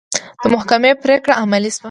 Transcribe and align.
د 0.41 0.43
محکمې 0.55 0.91
پرېکړه 1.03 1.33
عملي 1.43 1.69
شوه. 1.75 1.79